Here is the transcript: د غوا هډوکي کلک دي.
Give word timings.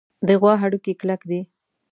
د 0.27 0.29
غوا 0.41 0.53
هډوکي 0.61 0.93
کلک 0.99 1.21
دي. 1.29 1.41